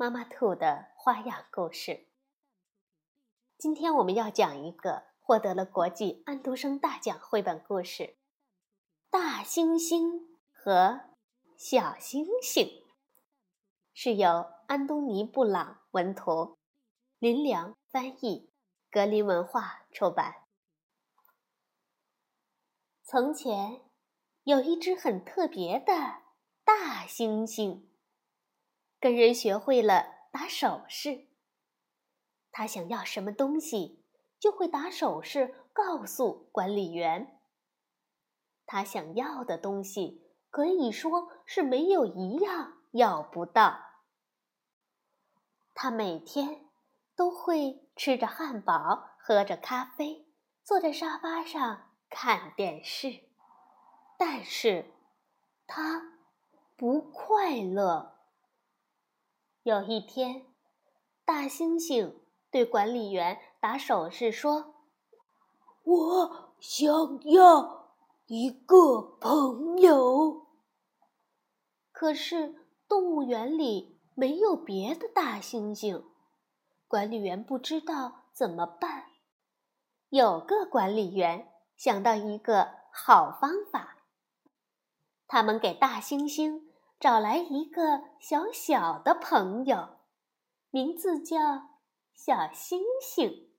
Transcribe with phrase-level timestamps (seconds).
[0.00, 2.06] 妈妈兔的花样故事。
[3.58, 8.04] 今天我们要讲一个获得了国际安徒生大奖绘本故事
[9.10, 11.00] 《大猩猩和
[11.56, 12.64] 小星星》，
[13.92, 16.56] 是由安东尼·布朗文图，
[17.18, 18.52] 林良翻译，
[18.92, 20.44] 格林文化出版。
[23.02, 23.80] 从前
[24.44, 25.92] 有一只很特别的
[26.62, 27.87] 大猩猩。
[29.00, 31.26] 跟人学会了打手势，
[32.50, 34.04] 他想要什么东西，
[34.40, 37.40] 就会打手势告诉管理员。
[38.66, 43.80] 他想要的东西可以说是没有一样要不到。
[45.74, 46.66] 他每天
[47.14, 50.26] 都会吃着汉堡，喝着咖啡，
[50.64, 53.28] 坐在沙发上看电视，
[54.18, 54.92] 但是
[55.66, 56.18] 他
[56.76, 58.17] 不快乐。
[59.68, 60.46] 有一天，
[61.26, 62.14] 大猩猩
[62.50, 64.76] 对管理员打手势说
[65.84, 66.90] ：“我想
[67.24, 67.92] 要
[68.28, 70.46] 一个朋友。”
[71.92, 72.54] 可是
[72.88, 76.02] 动物园里没有别的大猩猩，
[76.86, 79.10] 管理员不知道怎么办。
[80.08, 83.98] 有个管理员想到一个好方法，
[85.26, 86.67] 他们给大猩猩。
[87.00, 90.00] 找来一个小小的朋友，
[90.70, 91.38] 名字叫
[92.12, 93.52] 小星星。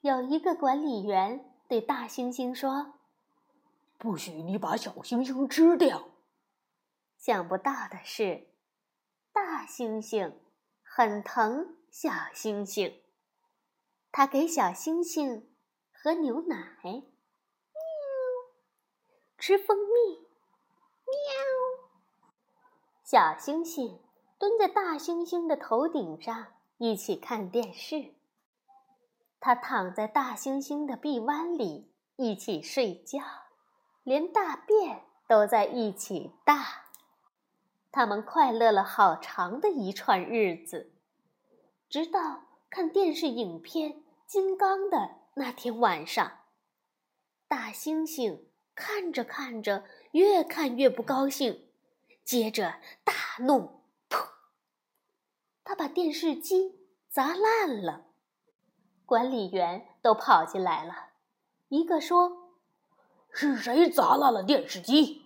[0.00, 2.94] 有一个管理员对大猩猩说
[3.96, 6.08] ：“不许你把小星星吃掉。”
[7.16, 8.48] 想不到的是，
[9.32, 10.34] 大猩猩
[10.82, 13.02] 很疼小星星，
[14.10, 15.54] 他给小星星
[15.92, 17.02] 喝牛奶，喵；
[19.38, 20.18] 吃蜂蜜，
[21.06, 21.53] 喵。
[23.14, 24.00] 小星星
[24.40, 26.48] 蹲在大猩猩的头顶上，
[26.78, 28.12] 一起看电视。
[29.38, 33.20] 他躺在大猩猩的臂弯里，一起睡觉，
[34.02, 36.86] 连大便都在一起大。
[37.92, 40.90] 他们快乐了好长的一串日子，
[41.88, 43.92] 直到看电视影片
[44.26, 46.32] 《金刚》的那天晚上。
[47.46, 48.40] 大猩猩
[48.74, 51.60] 看着看着，越看越不高兴。
[52.24, 54.28] 接着大怒，噗！
[55.62, 58.06] 他把电视机砸烂了。
[59.04, 61.10] 管理员都跑进来了，
[61.68, 62.54] 一个说
[63.30, 65.22] ：“是谁砸烂了电视机？”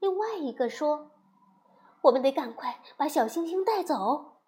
[0.00, 1.12] 另外一个说
[2.02, 4.42] ：“我们得赶快把小星星带走。”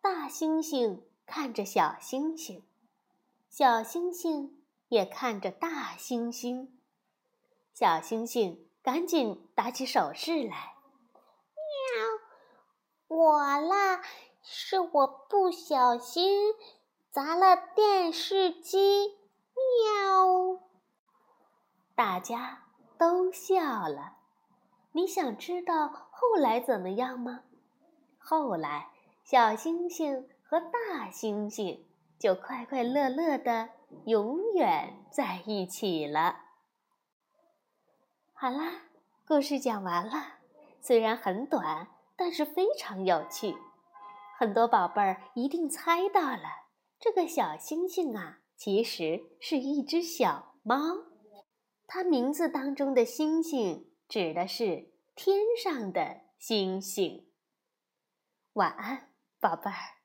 [0.00, 2.64] 大猩猩看着小星星，
[3.50, 6.70] 小星星也看着大猩猩，
[7.74, 8.66] 小星星。
[8.84, 10.74] 赶紧打起手势来！
[13.08, 14.02] 喵，我啦，
[14.42, 16.52] 是我不小心
[17.10, 19.16] 砸了电视机。
[19.54, 20.60] 喵，
[21.94, 22.64] 大家
[22.98, 24.18] 都笑了。
[24.92, 27.40] 你想知道后来怎么样吗？
[28.18, 28.90] 后来，
[29.24, 31.86] 小星星和大星星
[32.18, 33.70] 就快快乐乐的
[34.04, 36.43] 永远在一起了。
[38.44, 38.82] 好啦，
[39.26, 40.12] 故事讲完了。
[40.82, 43.56] 虽然很短，但是非常有趣。
[44.38, 46.66] 很多宝贝儿一定猜到了，
[47.00, 50.76] 这个小星星啊，其实是一只小猫。
[51.86, 57.26] 它名字当中的“星星”指的是天上的星星。
[58.52, 59.08] 晚安，
[59.40, 60.03] 宝贝儿。